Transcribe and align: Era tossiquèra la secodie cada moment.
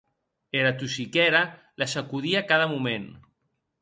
Era 0.61 0.71
tossiquèra 0.79 1.41
la 1.83 1.89
secodie 1.93 2.45
cada 2.53 2.69
moment. 2.73 3.07